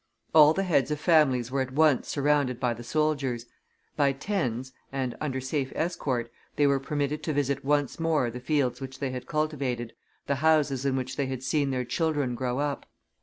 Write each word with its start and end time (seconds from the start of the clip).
All 0.33 0.55
the 0.55 0.63
heads 0.63 0.89
of 0.89 0.99
families 0.99 1.51
were 1.51 1.61
at 1.61 1.73
once 1.73 2.07
surrounded 2.07 2.59
by 2.59 2.73
the 2.73 2.83
soldiers. 2.83 3.45
By 3.95 4.13
tens, 4.13 4.73
and 4.91 5.15
under 5.21 5.39
safe 5.39 5.71
escort, 5.75 6.31
they 6.55 6.65
were 6.65 6.79
permitted 6.79 7.21
to 7.21 7.33
visit 7.33 7.63
once 7.63 7.99
more 7.99 8.31
the 8.31 8.39
fields 8.39 8.81
which 8.81 8.97
they 8.97 9.11
had 9.11 9.27
cultivated, 9.27 9.93
the 10.25 10.37
houses 10.41 10.87
in 10.87 10.95
which 10.95 11.17
they 11.17 11.27
had 11.27 11.43
seen 11.43 11.69
their 11.69 11.85
children 11.85 12.33
grow 12.33 12.57
up. 12.57 12.87